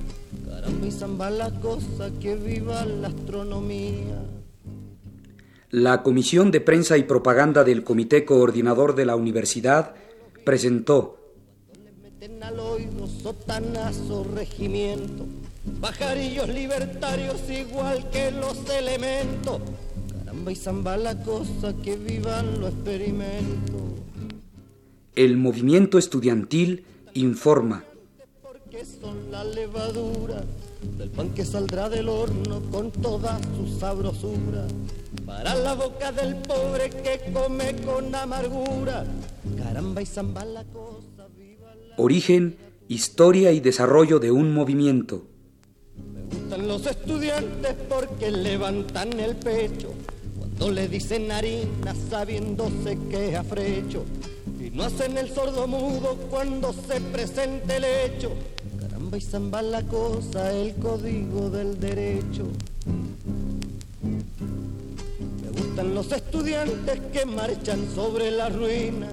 Caramba 0.47 0.87
y 0.87 0.91
zamba 0.91 1.29
la 1.29 1.51
cosa 1.59 2.11
que 2.19 2.35
viva 2.35 2.85
la 2.85 3.07
astronomía. 3.07 4.23
La 5.71 6.03
Comisión 6.03 6.51
de 6.51 6.61
Prensa 6.61 6.97
y 6.97 7.03
Propaganda 7.03 7.63
del 7.63 7.83
Comité 7.83 8.23
Coordinador 8.23 8.95
de 8.95 9.05
la 9.05 9.15
Universidad 9.15 9.95
presentó 10.45 11.17
al 12.41 12.59
oído 12.59 13.07
sotanazo 13.07 14.23
regimiento. 14.35 15.25
Pajarillos 15.81 16.47
libertarios 16.49 17.41
igual 17.49 18.09
que 18.11 18.31
los 18.31 18.69
elementos 18.69 19.61
Caramba 20.35 20.51
y 20.51 20.55
zamba 20.55 20.97
la 20.97 21.23
cosa 21.23 21.73
que 21.81 21.95
vivan 21.95 22.59
los 22.59 22.73
experimentos. 22.73 23.81
El 25.15 25.37
movimiento 25.37 25.97
estudiantil 25.97 26.83
informa. 27.13 27.85
Porque 28.43 28.83
son 28.83 29.31
la 29.31 29.45
levadura 29.45 30.43
del 30.97 31.09
pan 31.09 31.29
que 31.29 31.45
saldrá 31.45 31.87
del 31.87 32.09
horno 32.09 32.59
con 32.69 32.91
toda 32.91 33.39
su 33.55 33.79
sabrosura. 33.79 34.67
Para 35.25 35.55
la 35.55 35.73
boca 35.73 36.11
del 36.11 36.35
pobre 36.35 36.89
que 36.89 37.31
come 37.31 37.73
con 37.85 38.13
amargura. 38.13 39.05
Caramba 39.57 40.01
y 40.01 40.05
zamba 40.05 40.43
la 40.43 40.65
cosa, 40.65 41.29
viva 41.37 41.73
la... 41.75 41.95
Origen, 41.95 42.57
historia 42.89 43.53
y 43.53 43.61
desarrollo 43.61 44.19
de 44.19 44.31
un 44.31 44.53
movimiento. 44.53 45.27
Me 45.95 46.23
gustan 46.23 46.67
los 46.67 46.85
estudiantes 46.85 47.73
porque 47.87 48.31
levantan 48.31 49.17
el 49.17 49.37
pecho 49.37 49.93
cuando 50.57 50.73
le 50.73 50.87
dicen 50.87 51.31
harina 51.33 51.93
sabiéndose 52.09 52.97
que 53.09 53.29
es 53.29 53.35
afrecho 53.35 54.05
y 54.57 54.69
no 54.69 54.83
hacen 54.83 55.17
el 55.17 55.29
sordo 55.29 55.67
mudo 55.67 56.15
cuando 56.29 56.71
se 56.71 57.01
presente 57.01 57.75
el 57.75 57.83
hecho. 57.83 58.31
Caramba 58.79 59.17
y 59.17 59.21
zamba 59.21 59.61
la 59.61 59.81
cosa, 59.83 60.53
el 60.53 60.75
código 60.75 61.49
del 61.49 61.77
derecho. 61.77 62.45
Me 65.43 65.61
gustan 65.61 65.93
los 65.93 66.09
estudiantes 66.13 67.01
que 67.11 67.25
marchan 67.25 67.85
sobre 67.93 68.31
la 68.31 68.47
ruina. 68.47 69.07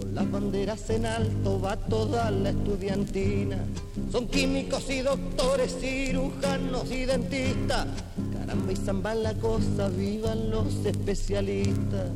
Con 0.00 0.14
las 0.14 0.28
banderas 0.28 0.90
en 0.90 1.06
alto 1.06 1.60
va 1.60 1.76
toda 1.76 2.32
la 2.32 2.50
estudiantina. 2.50 3.58
Son 4.10 4.26
químicos 4.26 4.90
y 4.90 5.02
doctores, 5.02 5.76
cirujanos 5.80 6.90
y 6.90 7.04
dentistas. 7.04 7.86
Caramba 8.50 8.72
y 8.72 8.76
zamba 8.76 9.14
la 9.14 9.34
cosa, 9.34 9.88
vivan 9.90 10.50
los 10.50 10.84
especialistas. 10.84 12.10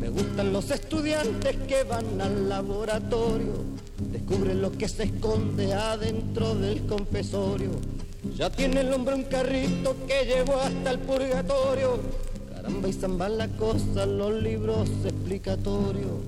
Me 0.00 0.08
gustan 0.08 0.52
los 0.52 0.70
estudiantes 0.70 1.56
que 1.66 1.82
van 1.82 2.20
al 2.20 2.48
laboratorio, 2.48 3.64
descubren 4.12 4.62
lo 4.62 4.70
que 4.70 4.88
se 4.88 5.02
esconde 5.02 5.74
adentro 5.74 6.54
del 6.54 6.86
confesorio. 6.86 7.70
Ya 8.36 8.50
tiene 8.50 8.82
el 8.82 8.92
hombre 8.92 9.16
un 9.16 9.24
carrito 9.24 9.96
que 10.06 10.24
llevó 10.26 10.60
hasta 10.60 10.92
el 10.92 11.00
purgatorio. 11.00 11.98
Caramba 12.54 12.86
y 12.86 12.92
zamba 12.92 13.28
la 13.28 13.48
cosa, 13.48 14.06
los 14.06 14.32
libros 14.44 14.88
explicatorios. 15.04 16.20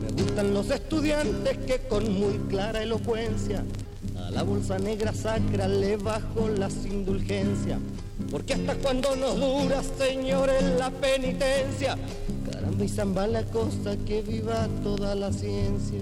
Me 0.00 0.22
gustan 0.22 0.54
los 0.54 0.70
estudiantes 0.70 1.58
que 1.66 1.80
con 1.86 2.10
muy 2.18 2.38
clara 2.48 2.82
elocuencia 2.82 3.62
la 4.34 4.42
bolsa 4.42 4.78
negra 4.78 5.12
sacra 5.12 5.68
le 5.68 5.96
bajo 5.96 6.48
las 6.48 6.84
indulgencias. 6.84 7.78
Porque 8.30 8.54
hasta 8.54 8.74
cuando 8.74 9.14
nos 9.14 9.38
dura, 9.38 9.80
señores, 9.96 10.62
la 10.76 10.90
penitencia. 10.90 11.96
Caramba 12.50 12.84
y 12.84 12.88
zamba 12.88 13.26
la 13.28 13.44
cosa, 13.44 13.96
que 14.04 14.22
viva 14.22 14.68
toda 14.82 15.14
la 15.14 15.32
ciencia. 15.32 16.00